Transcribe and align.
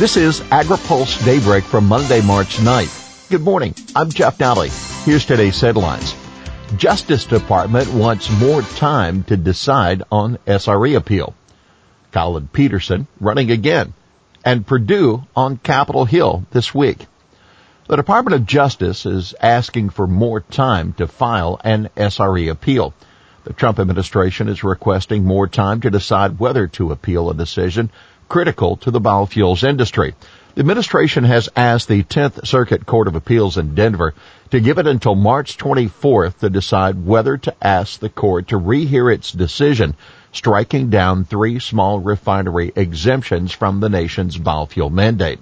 This 0.00 0.16
is 0.16 0.40
AgriPulse 0.40 1.22
Daybreak 1.26 1.62
from 1.62 1.84
Monday, 1.84 2.22
March 2.22 2.56
9th. 2.56 3.28
Good 3.28 3.42
morning. 3.42 3.74
I'm 3.94 4.08
Jeff 4.08 4.38
Nalley. 4.38 4.70
Here's 5.04 5.26
today's 5.26 5.60
headlines. 5.60 6.14
Justice 6.78 7.26
Department 7.26 7.92
wants 7.92 8.30
more 8.30 8.62
time 8.62 9.24
to 9.24 9.36
decide 9.36 10.02
on 10.10 10.38
SRE 10.46 10.96
appeal. 10.96 11.34
Collin 12.12 12.48
Peterson 12.50 13.08
running 13.20 13.50
again. 13.50 13.92
And 14.42 14.66
Perdue 14.66 15.26
on 15.36 15.58
Capitol 15.58 16.06
Hill 16.06 16.46
this 16.50 16.74
week. 16.74 17.04
The 17.86 17.96
Department 17.96 18.36
of 18.36 18.46
Justice 18.46 19.04
is 19.04 19.34
asking 19.38 19.90
for 19.90 20.06
more 20.06 20.40
time 20.40 20.94
to 20.94 21.08
file 21.08 21.60
an 21.62 21.90
SRE 21.94 22.50
appeal. 22.50 22.94
The 23.44 23.52
Trump 23.52 23.78
administration 23.78 24.48
is 24.48 24.64
requesting 24.64 25.24
more 25.24 25.46
time 25.46 25.82
to 25.82 25.90
decide 25.90 26.38
whether 26.38 26.68
to 26.68 26.90
appeal 26.90 27.28
a 27.28 27.34
decision 27.34 27.90
critical 28.30 28.76
to 28.76 28.90
the 28.90 29.00
biofuels 29.00 29.68
industry. 29.68 30.14
The 30.54 30.60
administration 30.60 31.24
has 31.24 31.48
asked 31.54 31.88
the 31.88 32.02
10th 32.02 32.46
Circuit 32.46 32.86
Court 32.86 33.08
of 33.08 33.16
Appeals 33.16 33.58
in 33.58 33.74
Denver 33.74 34.14
to 34.50 34.60
give 34.60 34.78
it 34.78 34.86
until 34.86 35.14
March 35.14 35.58
24th 35.58 36.38
to 36.38 36.48
decide 36.48 37.04
whether 37.04 37.36
to 37.36 37.54
ask 37.60 38.00
the 38.00 38.08
court 38.08 38.48
to 38.48 38.58
rehear 38.58 39.12
its 39.12 39.32
decision, 39.32 39.96
striking 40.32 40.90
down 40.90 41.24
three 41.24 41.58
small 41.58 41.98
refinery 41.98 42.72
exemptions 42.74 43.52
from 43.52 43.80
the 43.80 43.88
nation's 43.88 44.38
biofuel 44.38 44.90
mandate. 44.90 45.40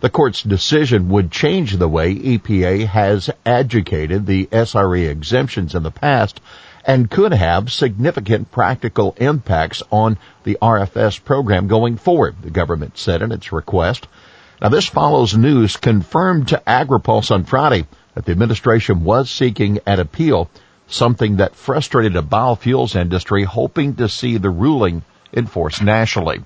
The 0.00 0.10
court's 0.10 0.42
decision 0.42 1.10
would 1.10 1.30
change 1.30 1.76
the 1.76 1.88
way 1.88 2.14
EPA 2.14 2.86
has 2.86 3.30
adjudicated 3.46 4.26
the 4.26 4.46
SRE 4.46 5.08
exemptions 5.08 5.74
in 5.74 5.82
the 5.82 5.90
past 5.90 6.40
and 6.84 7.10
could 7.10 7.32
have 7.32 7.70
significant 7.70 8.50
practical 8.50 9.14
impacts 9.18 9.82
on 9.90 10.18
the 10.44 10.58
RFS 10.60 11.22
program 11.22 11.68
going 11.68 11.96
forward, 11.96 12.36
the 12.42 12.50
government 12.50 12.98
said 12.98 13.22
in 13.22 13.32
its 13.32 13.52
request. 13.52 14.06
Now 14.60 14.68
this 14.68 14.86
follows 14.86 15.36
news 15.36 15.76
confirmed 15.76 16.48
to 16.48 16.62
AgriPulse 16.66 17.30
on 17.30 17.44
Friday 17.44 17.86
that 18.14 18.24
the 18.24 18.32
administration 18.32 19.04
was 19.04 19.30
seeking 19.30 19.78
an 19.86 20.00
appeal, 20.00 20.50
something 20.86 21.36
that 21.36 21.56
frustrated 21.56 22.14
the 22.14 22.22
biofuels 22.22 22.96
industry 22.96 23.44
hoping 23.44 23.94
to 23.96 24.08
see 24.08 24.36
the 24.36 24.50
ruling 24.50 25.02
enforced 25.32 25.82
nationally. 25.82 26.42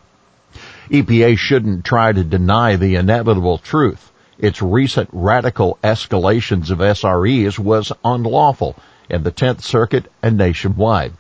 EPA 0.91 1.37
shouldn't 1.37 1.85
try 1.85 2.13
to 2.13 2.23
deny 2.23 2.77
the 2.77 2.95
inevitable 2.95 3.59
truth. 3.59 4.13
Its 4.39 4.63
recent 4.63 5.09
radical 5.13 5.79
escalations 5.83 6.71
of 6.71 6.79
SREs 6.79 7.59
was 7.59 7.91
unlawful 8.05 8.77
in 9.09 9.23
the 9.23 9.33
10th 9.33 9.63
Circuit 9.63 10.11
and 10.23 10.37
nationwide. 10.37 11.13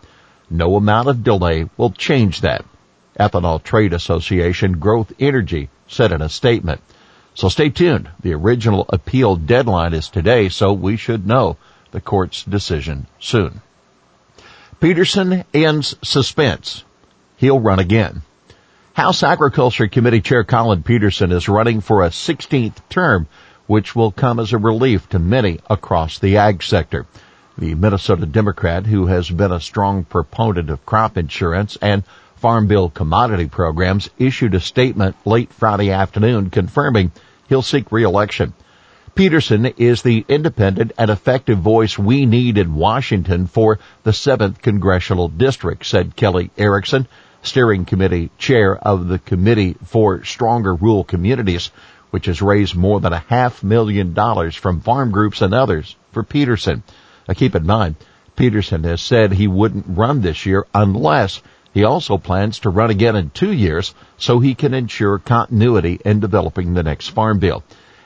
No 0.51 0.77
amount 0.77 1.09
of 1.09 1.25
delay 1.25 1.69
will 1.77 1.91
change 1.91 2.41
that. 2.42 2.65
Ethanol 3.19 3.62
Trade 3.62 3.92
Association 3.92 4.79
Growth 4.79 5.12
Energy 5.19 5.69
said 5.89 6.12
in 6.12 6.23
a 6.23 6.29
statement. 6.29 6.81
So 7.34 7.48
stay 7.48 7.70
tuned. 7.70 8.09
The 8.20 8.34
original 8.34 8.87
appeal 8.89 9.37
deadline 9.37 9.95
is 9.95 10.09
today, 10.09 10.48
so 10.48 10.73
we 10.73 10.97
should 10.97 11.27
know 11.27 11.57
the 11.91 12.01
court's 12.01 12.42
decision 12.42 13.07
soon. 13.20 13.61
Peterson 14.81 15.45
ends 15.55 15.97
suspense. 16.03 16.84
He'll 17.37 17.61
run 17.61 17.79
again. 17.79 18.23
House 18.92 19.23
Agriculture 19.23 19.89
Committee 19.89 20.23
Chair 20.23 20.45
Collin 20.45 20.83
Peterson 20.83 21.33
is 21.33 21.48
running 21.48 21.81
for 21.81 22.03
a 22.03 22.09
16th 22.09 22.77
term, 22.89 23.27
which 23.67 23.95
will 23.95 24.11
come 24.11 24.39
as 24.39 24.53
a 24.53 24.59
relief 24.59 25.09
to 25.11 25.19
many 25.19 25.59
across 25.69 26.19
the 26.19 26.39
ag 26.39 26.62
sector. 26.62 27.07
The 27.58 27.74
Minnesota 27.74 28.26
Democrat, 28.26 28.84
who 28.84 29.06
has 29.06 29.30
been 29.30 29.50
a 29.50 29.60
strong 29.60 30.04
proponent 30.04 30.68
of 30.68 30.84
crop 30.84 31.16
insurance 31.16 31.78
and 31.80 32.04
Farm 32.34 32.66
Bill 32.66 32.90
commodity 32.90 33.46
programs, 33.46 34.10
issued 34.18 34.54
a 34.54 34.60
statement 34.60 35.16
late 35.24 35.50
Friday 35.54 35.90
afternoon 35.90 36.50
confirming 36.50 37.12
he'll 37.48 37.62
seek 37.62 37.90
re-election. 37.90 38.52
Peterson 39.14 39.64
is 39.78 40.02
the 40.02 40.27
independent 40.28 40.92
and 40.98 41.10
effective 41.10 41.56
voice 41.56 41.98
we 41.98 42.27
need 42.27 42.58
in 42.58 42.74
Washington 42.74 43.46
for 43.46 43.78
the 44.02 44.11
7th 44.11 44.61
Congressional 44.61 45.28
District, 45.28 45.86
said 45.86 46.14
Kelly 46.14 46.50
Erickson, 46.58 47.08
steering 47.40 47.86
committee 47.86 48.30
chair 48.36 48.77
of 48.77 49.08
the 49.08 49.18
Committee 49.18 49.77
for 49.86 50.22
Stronger 50.24 50.74
Rural 50.74 51.05
Communities, 51.05 51.70
which 52.11 52.27
has 52.27 52.42
raised 52.42 52.77
more 52.77 53.00
than 53.00 53.14
a 53.14 53.24
half 53.28 53.64
million 53.64 54.12
dollars 54.12 54.55
from 54.55 54.83
farm 54.83 55.11
groups 55.11 55.40
and 55.40 55.55
others 55.55 55.96
for 56.12 56.22
Peterson. 56.22 56.83
Now 57.29 57.35
keep 57.35 57.55
in 57.55 57.67
mind, 57.67 57.97
Peterson 58.37 58.85
has 58.85 59.01
said 59.01 59.33
he 59.33 59.48
wouldn't 59.48 59.87
run 59.89 60.20
this 60.20 60.47
year 60.47 60.67
unless 60.75 61.41
he 61.73 61.85
also 61.85 62.19
plans 62.19 62.61
to 62.61 62.70
run 62.70 62.91
again 62.91 63.17
in 63.17 63.31
two 63.31 63.53
years 63.53 63.95
so 64.17 64.39
he 64.39 64.55
can 64.55 64.75
ensure 64.75 65.19
continuity 65.19 65.98
in 66.05 66.20
developing 66.20 66.75
the 66.75 66.83
next 66.83 67.09
farm 67.09 67.39
bill. 67.39 67.64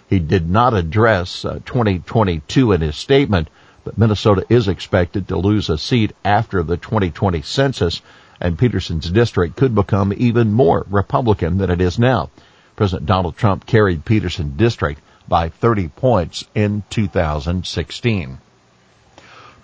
He 0.08 0.18
did 0.18 0.48
not 0.48 0.74
address 0.74 1.44
uh, 1.44 1.60
2022 1.64 2.72
in 2.72 2.80
his 2.80 2.96
statement, 2.96 3.48
but 3.84 3.98
Minnesota 3.98 4.44
is 4.48 4.68
expected 4.68 5.28
to 5.28 5.36
lose 5.36 5.68
a 5.68 5.78
seat 5.78 6.12
after 6.24 6.62
the 6.62 6.76
2020 6.76 7.42
census 7.42 8.02
and 8.40 8.58
Peterson's 8.58 9.10
district 9.10 9.56
could 9.56 9.74
become 9.74 10.12
even 10.16 10.52
more 10.52 10.86
Republican 10.88 11.58
than 11.58 11.70
it 11.70 11.80
is 11.80 11.98
now. 11.98 12.30
President 12.74 13.06
Donald 13.06 13.36
Trump 13.36 13.66
carried 13.66 14.04
Peterson 14.04 14.54
district 14.56 15.00
by 15.28 15.50
30 15.50 15.88
points 15.88 16.44
in 16.54 16.82
2016. 16.88 18.38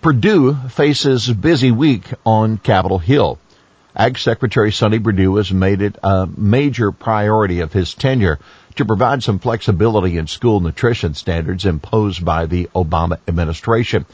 Perdue 0.06 0.54
faces 0.68 1.28
busy 1.32 1.72
week 1.72 2.08
on 2.24 2.58
Capitol 2.58 3.00
Hill. 3.00 3.40
Ag 3.96 4.16
Secretary 4.18 4.70
Sonny 4.70 5.00
Perdue 5.00 5.34
has 5.34 5.50
made 5.50 5.82
it 5.82 5.98
a 6.00 6.28
major 6.28 6.92
priority 6.92 7.58
of 7.58 7.72
his 7.72 7.92
tenure 7.92 8.38
to 8.76 8.84
provide 8.84 9.24
some 9.24 9.40
flexibility 9.40 10.16
in 10.16 10.28
school 10.28 10.60
nutrition 10.60 11.14
standards 11.14 11.66
imposed 11.66 12.24
by 12.24 12.46
the 12.46 12.68
Obama 12.72 13.18
administration. 13.26 14.06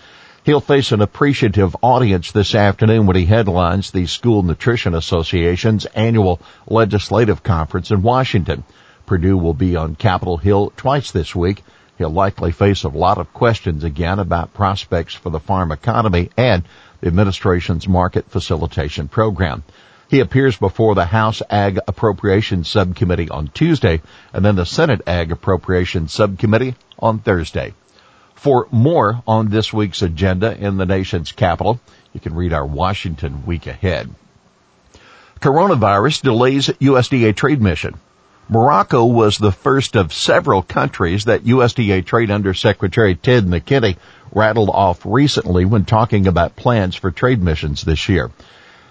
He'll 0.44 0.60
face 0.60 0.92
an 0.92 1.02
appreciative 1.02 1.76
audience 1.82 2.32
this 2.32 2.54
afternoon 2.54 3.04
when 3.04 3.16
he 3.16 3.26
headlines 3.26 3.90
the 3.90 4.06
School 4.06 4.42
Nutrition 4.42 4.94
Association's 4.94 5.84
annual 5.84 6.40
legislative 6.66 7.42
conference 7.42 7.90
in 7.90 8.00
Washington. 8.00 8.64
Perdue 9.04 9.36
will 9.36 9.52
be 9.52 9.76
on 9.76 9.94
Capitol 9.96 10.38
Hill 10.38 10.72
twice 10.74 11.10
this 11.10 11.36
week 11.36 11.62
He'll 11.98 12.10
likely 12.10 12.52
face 12.52 12.84
a 12.84 12.88
lot 12.88 13.18
of 13.18 13.32
questions 13.32 13.84
again 13.84 14.18
about 14.18 14.54
prospects 14.54 15.14
for 15.14 15.30
the 15.30 15.40
farm 15.40 15.72
economy 15.72 16.30
and 16.36 16.64
the 17.00 17.08
administration's 17.08 17.86
market 17.86 18.30
facilitation 18.30 19.08
program. 19.08 19.62
He 20.08 20.20
appears 20.20 20.56
before 20.56 20.94
the 20.94 21.06
House 21.06 21.42
Ag 21.48 21.78
Appropriations 21.88 22.68
Subcommittee 22.68 23.30
on 23.30 23.48
Tuesday 23.48 24.02
and 24.32 24.44
then 24.44 24.56
the 24.56 24.66
Senate 24.66 25.00
Ag 25.06 25.32
Appropriations 25.32 26.12
Subcommittee 26.12 26.74
on 26.98 27.18
Thursday. 27.18 27.72
For 28.34 28.66
more 28.70 29.22
on 29.26 29.48
this 29.48 29.72
week's 29.72 30.02
agenda 30.02 30.56
in 30.56 30.76
the 30.76 30.84
nation's 30.84 31.32
capital, 31.32 31.80
you 32.12 32.20
can 32.20 32.34
read 32.34 32.52
our 32.52 32.66
Washington 32.66 33.46
week 33.46 33.66
ahead. 33.66 34.10
Coronavirus 35.40 36.22
delays 36.22 36.68
USDA 36.68 37.34
trade 37.34 37.62
mission. 37.62 37.98
Morocco 38.48 39.04
was 39.04 39.38
the 39.38 39.52
first 39.52 39.96
of 39.96 40.12
several 40.12 40.62
countries 40.62 41.24
that 41.24 41.44
USDA 41.44 42.04
Trade 42.04 42.30
Undersecretary 42.30 43.14
Ted 43.14 43.46
McKinney 43.46 43.96
rattled 44.32 44.68
off 44.68 45.06
recently 45.06 45.64
when 45.64 45.84
talking 45.84 46.26
about 46.26 46.56
plans 46.56 46.96
for 46.96 47.10
trade 47.10 47.42
missions 47.42 47.82
this 47.82 48.08
year. 48.08 48.30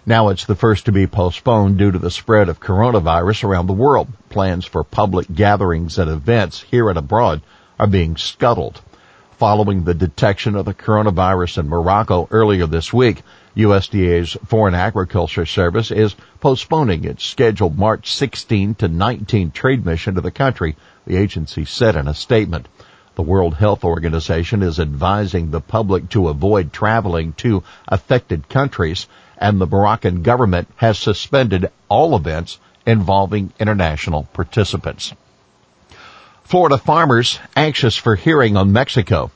Now 0.05 0.29
it's 0.29 0.45
the 0.45 0.55
first 0.55 0.85
to 0.85 0.91
be 0.91 1.05
postponed 1.05 1.77
due 1.77 1.91
to 1.91 1.99
the 1.99 2.09
spread 2.09 2.49
of 2.49 2.59
coronavirus 2.59 3.43
around 3.43 3.67
the 3.67 3.73
world. 3.73 4.07
Plans 4.29 4.65
for 4.65 4.83
public 4.83 5.27
gatherings 5.31 5.99
and 5.99 6.09
events 6.09 6.61
here 6.61 6.89
and 6.89 6.97
abroad 6.97 7.41
are 7.77 7.87
being 7.87 8.17
scuttled. 8.17 8.81
Following 9.37 9.83
the 9.83 9.93
detection 9.93 10.55
of 10.55 10.65
the 10.65 10.73
coronavirus 10.73 11.59
in 11.59 11.69
Morocco 11.69 12.27
earlier 12.31 12.65
this 12.65 12.93
week, 12.93 13.21
USDA's 13.55 14.37
Foreign 14.45 14.73
Agriculture 14.73 15.45
Service 15.45 15.91
is 15.91 16.15
postponing 16.39 17.03
its 17.03 17.25
scheduled 17.25 17.77
March 17.77 18.13
16 18.13 18.75
to 18.75 18.87
19 18.87 19.51
trade 19.51 19.85
mission 19.85 20.15
to 20.15 20.21
the 20.21 20.31
country, 20.31 20.77
the 21.05 21.17
agency 21.17 21.65
said 21.65 21.97
in 21.97 22.07
a 22.07 22.13
statement. 22.13 22.67
The 23.15 23.23
World 23.23 23.55
Health 23.55 23.83
Organization 23.83 24.63
is 24.63 24.79
advising 24.79 25.51
the 25.51 25.59
public 25.59 26.07
to 26.09 26.29
avoid 26.29 26.71
traveling 26.71 27.33
to 27.33 27.63
affected 27.89 28.47
countries, 28.47 29.07
and 29.37 29.59
the 29.59 29.67
Moroccan 29.67 30.21
government 30.21 30.69
has 30.77 30.97
suspended 30.97 31.69
all 31.89 32.15
events 32.15 32.57
involving 32.85 33.51
international 33.59 34.29
participants. 34.31 35.13
Florida 36.45 36.77
farmers 36.77 37.37
anxious 37.55 37.97
for 37.97 38.15
hearing 38.15 38.55
on 38.55 38.71
Mexico. 38.71 39.29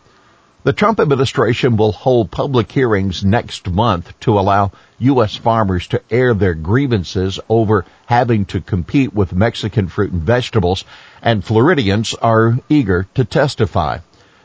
The 0.65 0.73
Trump 0.73 0.99
administration 0.99 1.77
will 1.77 1.91
hold 1.91 2.31
public 2.31 2.71
hearings 2.71 3.23
next 3.23 3.69
month 3.69 4.19
to 4.21 4.39
allow 4.39 4.71
U.S. 4.97 5.35
farmers 5.35 5.85
to 5.89 6.01
air 6.09 6.33
their 6.33 6.55
grievances 6.55 7.39
over 7.47 7.85
having 8.07 8.45
to 8.45 8.61
compete 8.61 9.13
with 9.13 9.31
Mexican 9.31 9.89
fruit 9.89 10.11
and 10.11 10.23
vegetables, 10.23 10.83
and 11.21 11.45
Floridians 11.45 12.15
are 12.15 12.57
eager 12.67 13.05
to 13.13 13.23
testify. 13.25 13.99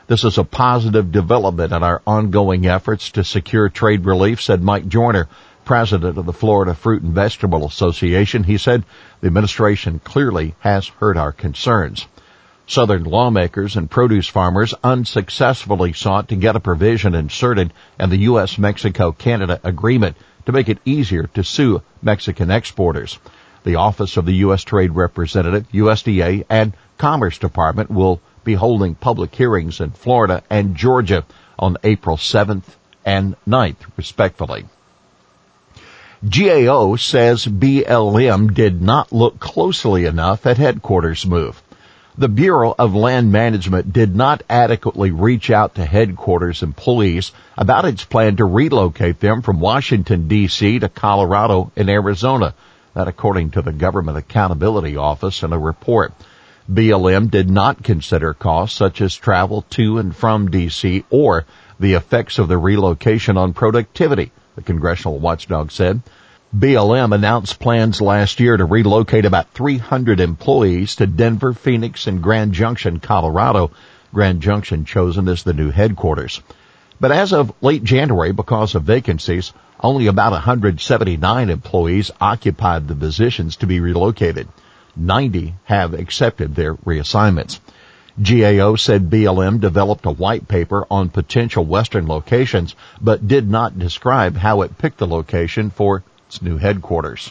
This 0.05 0.23
is 0.23 0.37
a 0.37 0.43
positive 0.43 1.11
development 1.11 1.73
in 1.73 1.81
our 1.81 2.03
ongoing 2.05 2.67
efforts 2.67 3.09
to 3.13 3.23
secure 3.23 3.69
trade 3.69 4.05
relief, 4.05 4.43
said 4.43 4.61
Mike 4.61 4.87
Joyner, 4.87 5.27
president 5.65 6.19
of 6.19 6.27
the 6.27 6.33
Florida 6.33 6.75
Fruit 6.75 7.01
and 7.01 7.15
Vegetable 7.15 7.65
Association. 7.65 8.43
He 8.43 8.59
said 8.59 8.83
the 9.21 9.27
administration 9.27 9.99
clearly 10.03 10.53
has 10.59 10.87
heard 10.87 11.17
our 11.17 11.31
concerns. 11.31 12.05
Southern 12.71 13.03
lawmakers 13.03 13.75
and 13.75 13.91
produce 13.91 14.29
farmers 14.29 14.73
unsuccessfully 14.81 15.91
sought 15.91 16.29
to 16.29 16.37
get 16.37 16.55
a 16.55 16.61
provision 16.61 17.13
inserted 17.15 17.73
in 17.99 18.09
the 18.09 18.19
U.S. 18.19 18.57
Mexico-Canada 18.57 19.59
agreement 19.61 20.15
to 20.45 20.53
make 20.53 20.69
it 20.69 20.77
easier 20.85 21.27
to 21.33 21.43
sue 21.43 21.81
Mexican 22.01 22.49
exporters. 22.49 23.19
The 23.65 23.75
Office 23.75 24.15
of 24.15 24.25
the 24.25 24.35
U.S. 24.45 24.63
Trade 24.63 24.91
Representative, 24.91 25.69
USDA, 25.73 26.45
and 26.49 26.71
Commerce 26.97 27.37
Department 27.39 27.91
will 27.91 28.21
be 28.45 28.53
holding 28.53 28.95
public 28.95 29.35
hearings 29.35 29.81
in 29.81 29.91
Florida 29.91 30.41
and 30.49 30.77
Georgia 30.77 31.25
on 31.59 31.75
April 31.83 32.15
7th 32.15 32.63
and 33.03 33.35
9th, 33.45 33.85
respectively. 33.97 34.63
GAO 36.23 36.95
says 36.95 37.45
BLM 37.45 38.53
did 38.53 38.81
not 38.81 39.11
look 39.11 39.41
closely 39.41 40.05
enough 40.05 40.45
at 40.45 40.57
headquarters 40.57 41.25
move 41.25 41.61
the 42.17 42.27
Bureau 42.27 42.75
of 42.77 42.93
Land 42.93 43.31
Management 43.31 43.93
did 43.93 44.15
not 44.15 44.43
adequately 44.49 45.11
reach 45.11 45.49
out 45.49 45.75
to 45.75 45.85
headquarters 45.85 46.61
employees 46.61 47.31
about 47.57 47.85
its 47.85 48.03
plan 48.03 48.35
to 48.35 48.45
relocate 48.45 49.19
them 49.19 49.41
from 49.41 49.59
Washington 49.59 50.27
DC 50.27 50.81
to 50.81 50.89
Colorado 50.89 51.71
and 51.75 51.89
Arizona. 51.89 52.53
That 52.93 53.07
according 53.07 53.51
to 53.51 53.61
the 53.61 53.71
Government 53.71 54.17
Accountability 54.17 54.97
Office 54.97 55.43
in 55.43 55.53
a 55.53 55.59
report. 55.59 56.13
BLM 56.69 57.31
did 57.31 57.49
not 57.49 57.83
consider 57.83 58.33
costs 58.33 58.77
such 58.77 59.01
as 59.01 59.15
travel 59.15 59.63
to 59.71 59.97
and 59.97 60.15
from 60.15 60.49
DC 60.49 61.03
or 61.09 61.45
the 61.79 61.93
effects 61.93 62.39
of 62.39 62.47
the 62.47 62.57
relocation 62.57 63.37
on 63.37 63.53
productivity, 63.53 64.31
the 64.55 64.61
congressional 64.61 65.17
watchdog 65.17 65.71
said. 65.71 66.01
BLM 66.53 67.15
announced 67.15 67.61
plans 67.61 68.01
last 68.01 68.41
year 68.41 68.57
to 68.57 68.65
relocate 68.65 69.23
about 69.23 69.51
300 69.51 70.19
employees 70.19 70.97
to 70.97 71.07
Denver, 71.07 71.53
Phoenix, 71.53 72.07
and 72.07 72.21
Grand 72.21 72.51
Junction, 72.51 72.99
Colorado. 72.99 73.71
Grand 74.13 74.41
Junction 74.41 74.83
chosen 74.83 75.29
as 75.29 75.43
the 75.43 75.53
new 75.53 75.71
headquarters. 75.71 76.41
But 76.99 77.13
as 77.13 77.31
of 77.31 77.53
late 77.61 77.85
January, 77.85 78.33
because 78.33 78.75
of 78.75 78.83
vacancies, 78.83 79.53
only 79.79 80.07
about 80.07 80.33
179 80.33 81.49
employees 81.49 82.11
occupied 82.19 82.85
the 82.85 82.95
positions 82.95 83.55
to 83.57 83.65
be 83.65 83.79
relocated. 83.79 84.49
90 84.97 85.55
have 85.63 85.93
accepted 85.93 86.53
their 86.53 86.75
reassignments. 86.75 87.61
GAO 88.21 88.75
said 88.75 89.09
BLM 89.09 89.61
developed 89.61 90.05
a 90.05 90.11
white 90.11 90.49
paper 90.49 90.85
on 90.91 91.07
potential 91.07 91.63
western 91.63 92.07
locations, 92.07 92.75
but 92.99 93.25
did 93.25 93.49
not 93.49 93.79
describe 93.79 94.35
how 94.35 94.63
it 94.63 94.77
picked 94.77 94.97
the 94.97 95.07
location 95.07 95.69
for 95.69 96.03
its 96.31 96.41
new 96.41 96.55
headquarters. 96.55 97.29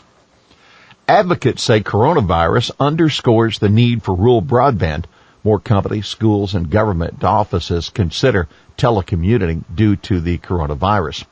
Advocates 1.09 1.63
say 1.63 1.81
coronavirus 1.81 2.71
underscores 2.79 3.59
the 3.59 3.71
need 3.71 4.03
for 4.03 4.15
rural 4.15 4.43
broadband. 4.43 5.07
More 5.43 5.59
companies, 5.59 6.07
schools, 6.07 6.55
and 6.55 6.69
government 6.69 7.25
offices 7.25 7.89
consider 7.89 8.47
telecommuting 8.77 9.65
due 9.75 9.97
to 9.97 10.21
the 10.21 10.37
coronavirus. 10.37 11.25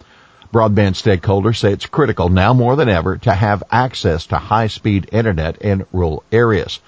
Broadband 0.50 0.96
stakeholders 0.96 1.58
say 1.58 1.74
it's 1.74 1.84
critical 1.84 2.30
now 2.30 2.54
more 2.54 2.74
than 2.74 2.88
ever 2.88 3.18
to 3.18 3.34
have 3.34 3.62
access 3.70 4.28
to 4.28 4.38
high-speed 4.38 5.10
internet 5.12 5.58
in 5.58 5.84
rural 5.92 6.24
areas. 6.32 6.80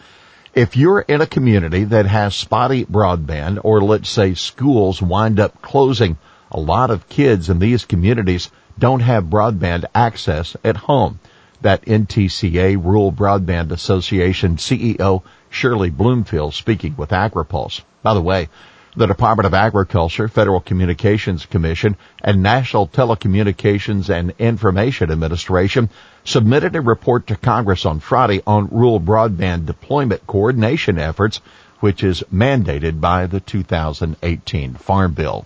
If 0.54 0.78
you're 0.78 1.00
in 1.00 1.20
a 1.20 1.26
community 1.26 1.84
that 1.84 2.06
has 2.06 2.34
spotty 2.34 2.86
broadband 2.86 3.60
or 3.62 3.82
let's 3.82 4.08
say 4.08 4.32
schools 4.32 5.02
wind 5.02 5.38
up 5.40 5.60
closing, 5.60 6.16
a 6.50 6.60
lot 6.60 6.90
of 6.90 7.08
kids 7.08 7.48
in 7.48 7.58
these 7.58 7.84
communities 7.84 8.50
don't 8.78 9.00
have 9.00 9.24
broadband 9.24 9.84
access 9.94 10.56
at 10.64 10.76
home. 10.76 11.20
That 11.62 11.84
NTCA 11.84 12.82
Rural 12.82 13.12
Broadband 13.12 13.70
Association 13.70 14.56
CEO 14.56 15.22
Shirley 15.50 15.90
Bloomfield 15.90 16.54
speaking 16.54 16.96
with 16.96 17.10
AgriPulse. 17.10 17.82
By 18.02 18.14
the 18.14 18.22
way, 18.22 18.48
the 18.96 19.06
Department 19.06 19.46
of 19.46 19.54
Agriculture, 19.54 20.26
Federal 20.26 20.60
Communications 20.60 21.46
Commission, 21.46 21.96
and 22.22 22.42
National 22.42 22.88
Telecommunications 22.88 24.10
and 24.10 24.32
Information 24.38 25.12
Administration 25.12 25.90
submitted 26.24 26.74
a 26.74 26.80
report 26.80 27.28
to 27.28 27.36
Congress 27.36 27.86
on 27.86 28.00
Friday 28.00 28.42
on 28.46 28.68
rural 28.72 29.00
broadband 29.00 29.66
deployment 29.66 30.26
coordination 30.26 30.98
efforts, 30.98 31.40
which 31.78 32.02
is 32.02 32.24
mandated 32.34 33.00
by 33.00 33.26
the 33.26 33.40
2018 33.40 34.74
Farm 34.74 35.12
Bill. 35.12 35.44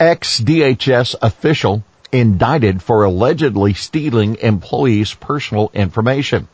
Ex-DHS 0.00 1.14
official 1.20 1.84
indicted 2.10 2.82
for 2.82 3.04
allegedly 3.04 3.74
stealing 3.74 4.36
employees' 4.36 5.12
personal 5.12 5.70
information. 5.74 6.48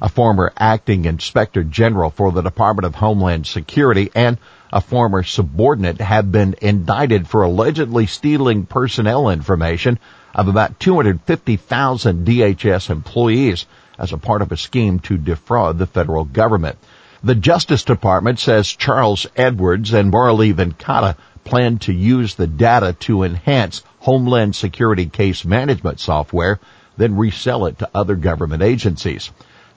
A 0.00 0.08
former 0.08 0.52
acting 0.56 1.04
inspector 1.04 1.64
general 1.64 2.10
for 2.10 2.30
the 2.30 2.40
Department 2.40 2.86
of 2.86 2.94
Homeland 2.94 3.48
Security 3.48 4.12
and 4.14 4.38
a 4.72 4.80
former 4.80 5.24
subordinate 5.24 6.00
have 6.00 6.30
been 6.30 6.54
indicted 6.62 7.26
for 7.26 7.42
allegedly 7.42 8.06
stealing 8.06 8.64
personnel 8.64 9.28
information 9.28 9.98
of 10.32 10.46
about 10.46 10.78
250,000 10.78 12.24
DHS 12.24 12.90
employees 12.90 13.66
as 13.98 14.12
a 14.12 14.18
part 14.18 14.40
of 14.40 14.52
a 14.52 14.56
scheme 14.56 15.00
to 15.00 15.18
defraud 15.18 15.78
the 15.78 15.86
federal 15.88 16.24
government. 16.24 16.78
The 17.24 17.34
Justice 17.34 17.84
Department 17.84 18.38
says 18.38 18.68
Charles 18.68 19.26
Edwards 19.34 19.94
and 19.94 20.12
Murali 20.12 20.52
Venkata 20.52 21.16
plan 21.42 21.78
to 21.78 21.92
use 21.94 22.34
the 22.34 22.46
data 22.46 22.92
to 23.00 23.22
enhance 23.22 23.82
Homeland 24.00 24.54
Security 24.54 25.06
case 25.06 25.42
management 25.42 26.00
software, 26.00 26.60
then 26.98 27.16
resell 27.16 27.64
it 27.64 27.78
to 27.78 27.88
other 27.94 28.14
government 28.14 28.62
agencies. 28.62 29.30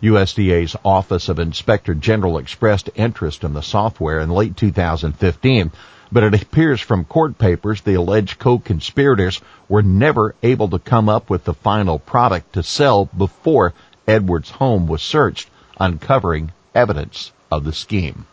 USDA's 0.04 0.76
Office 0.84 1.30
of 1.30 1.40
Inspector 1.40 1.94
General 1.94 2.38
expressed 2.38 2.90
interest 2.96 3.46
in 3.46 3.54
the 3.54 3.62
software 3.62 4.20
in 4.20 4.30
late 4.30 4.58
2015, 4.58 5.72
but 6.12 6.24
it 6.24 6.34
appears 6.34 6.82
from 6.82 7.06
court 7.06 7.38
papers 7.38 7.80
the 7.80 7.94
alleged 7.94 8.40
co-conspirators 8.40 9.40
were 9.70 9.84
never 9.84 10.36
able 10.44 10.68
to 10.68 10.80
come 10.80 11.08
up 11.08 11.30
with 11.30 11.46
the 11.46 11.54
final 11.54 11.98
product 11.98 12.52
to 12.52 12.62
sell 12.62 13.06
before 13.06 13.74
Edwards' 14.06 14.50
home 14.52 14.86
was 14.86 15.02
searched, 15.02 15.50
uncovering 15.80 16.52
evidence 16.76 17.32
of 17.52 17.64
the 17.64 17.74
scheme. 17.74 18.26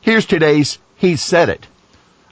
Here's 0.00 0.26
today's 0.26 0.78
He 0.96 1.16
Said 1.16 1.48
It. 1.48 1.66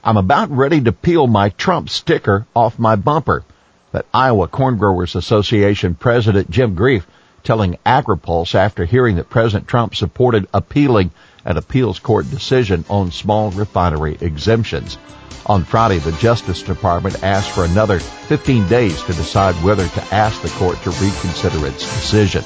I'm 0.03 0.17
about 0.17 0.49
ready 0.49 0.81
to 0.81 0.91
peel 0.91 1.27
my 1.27 1.49
Trump 1.49 1.89
sticker 1.89 2.45
off 2.55 2.79
my 2.79 2.95
bumper. 2.95 3.43
That 3.91 4.05
Iowa 4.13 4.47
Corn 4.47 4.77
Growers 4.77 5.15
Association 5.15 5.95
President 5.95 6.49
Jim 6.49 6.75
Greiff 6.75 7.03
telling 7.43 7.77
AgriPulse 7.85 8.55
after 8.55 8.85
hearing 8.85 9.15
that 9.15 9.29
President 9.29 9.67
Trump 9.67 9.95
supported 9.95 10.47
appealing 10.53 11.11
an 11.45 11.57
appeals 11.57 11.99
court 11.99 12.29
decision 12.29 12.83
on 12.89 13.11
small 13.11 13.51
refinery 13.51 14.17
exemptions. 14.19 14.97
On 15.45 15.63
Friday, 15.63 15.99
the 15.99 16.11
Justice 16.13 16.61
Department 16.61 17.23
asked 17.23 17.51
for 17.51 17.63
another 17.63 17.99
15 17.99 18.67
days 18.67 19.01
to 19.03 19.13
decide 19.13 19.55
whether 19.63 19.87
to 19.87 20.03
ask 20.13 20.41
the 20.41 20.49
court 20.49 20.81
to 20.83 20.89
reconsider 20.89 21.65
its 21.65 21.83
decision. 21.83 22.43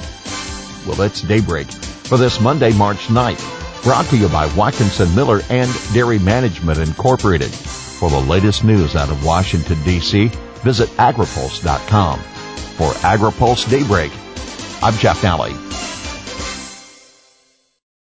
Well, 0.86 0.96
that's 0.96 1.22
daybreak 1.22 1.70
for 1.70 2.16
this 2.16 2.40
Monday, 2.40 2.72
March 2.72 3.06
9th. 3.08 3.82
Brought 3.82 4.06
to 4.06 4.16
you 4.16 4.28
by 4.28 4.52
Watkinson 4.54 5.14
Miller 5.14 5.40
and 5.50 5.70
Dairy 5.92 6.18
Management 6.18 6.78
Incorporated. 6.78 7.50
For 7.50 8.10
the 8.10 8.20
latest 8.20 8.64
news 8.64 8.94
out 8.96 9.10
of 9.10 9.24
Washington, 9.24 9.82
D.C., 9.84 10.26
visit 10.62 10.88
agripulse.com. 10.90 12.18
For 12.18 12.92
AgriPulse 13.02 13.68
Daybreak, 13.70 14.12
I'm 14.82 14.94
Jeff 14.94 15.22
Nalley. 15.22 15.52